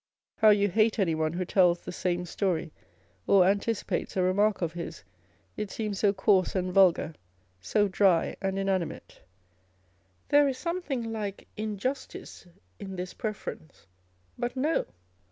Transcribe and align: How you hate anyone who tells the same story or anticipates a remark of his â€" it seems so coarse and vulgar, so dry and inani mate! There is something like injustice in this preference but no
How 0.37 0.49
you 0.49 0.67
hate 0.67 0.97
anyone 0.97 1.33
who 1.33 1.45
tells 1.45 1.81
the 1.81 1.91
same 1.91 2.25
story 2.25 2.71
or 3.27 3.45
anticipates 3.45 4.17
a 4.17 4.23
remark 4.23 4.63
of 4.63 4.73
his 4.73 4.95
â€" 4.97 5.01
it 5.57 5.69
seems 5.69 5.99
so 5.99 6.11
coarse 6.11 6.55
and 6.55 6.73
vulgar, 6.73 7.13
so 7.59 7.87
dry 7.87 8.35
and 8.41 8.57
inani 8.57 8.87
mate! 8.87 9.21
There 10.29 10.47
is 10.47 10.57
something 10.57 11.03
like 11.13 11.47
injustice 11.55 12.47
in 12.79 12.95
this 12.95 13.13
preference 13.13 13.85
but 14.39 14.55
no 14.55 14.87